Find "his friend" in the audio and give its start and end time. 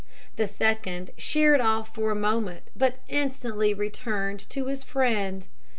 4.65-5.45